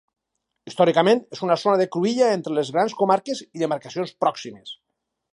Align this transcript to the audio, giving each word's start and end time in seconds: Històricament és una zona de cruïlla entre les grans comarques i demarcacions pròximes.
Històricament 0.69 1.19
és 1.35 1.41
una 1.47 1.57
zona 1.63 1.75
de 1.81 1.85
cruïlla 1.95 2.29
entre 2.37 2.55
les 2.59 2.71
grans 2.77 2.95
comarques 3.01 3.43
i 3.45 3.63
demarcacions 3.65 4.15
pròximes. 4.25 4.73